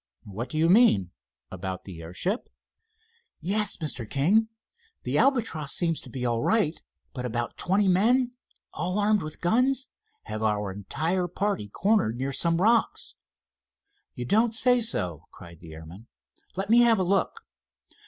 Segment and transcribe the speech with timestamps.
[0.23, 2.49] "What do you mean—about the airship?"
[3.39, 4.09] "Yes, Mr.
[4.09, 4.47] King.
[5.03, 6.81] The Albatross seems to be all right,
[7.13, 8.31] but about twenty men,
[8.73, 9.89] all armed with guns,
[10.23, 13.13] have our entire party cornered near some rocks."
[14.15, 16.07] "You don't say so!" cried the airman.
[16.55, 17.41] "Let me have a look."